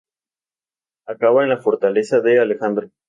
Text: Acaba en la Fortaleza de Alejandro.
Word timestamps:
Acaba 1.05 1.43
en 1.43 1.49
la 1.49 1.57
Fortaleza 1.59 2.21
de 2.21 2.39
Alejandro. 2.39 2.89